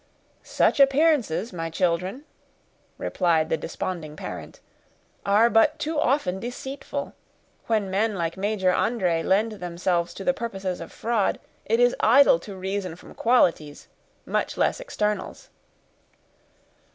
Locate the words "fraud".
10.91-11.39